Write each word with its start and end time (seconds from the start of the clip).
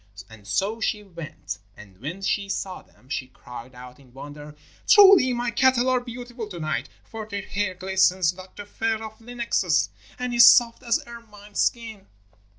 And 0.31 0.47
so 0.47 0.81
she 0.81 1.03
went, 1.03 1.59
and 1.77 1.99
when 1.99 2.23
she 2.23 2.49
saw 2.49 2.81
them 2.81 3.07
she 3.07 3.27
cried 3.27 3.75
out 3.75 3.99
in 3.99 4.13
wonder: 4.15 4.55
'Truly 4.87 5.31
my 5.31 5.51
cattle 5.51 5.87
are 5.89 5.99
beautiful 5.99 6.47
to 6.47 6.59
night, 6.59 6.89
for 7.03 7.27
their 7.27 7.43
hair 7.43 7.75
glistens 7.75 8.33
like 8.33 8.55
the 8.55 8.65
fur 8.65 9.03
of 9.03 9.21
lynxes, 9.21 9.89
and 10.17 10.33
is 10.33 10.43
soft 10.47 10.81
as 10.81 11.03
ermine 11.05 11.53
skin.' 11.53 12.07